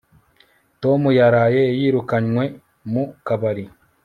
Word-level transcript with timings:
tom 0.81 1.01
yaraye 1.19 1.63
yirukanwe 1.79 2.43
mu 2.91 3.03
kabari 3.25 3.65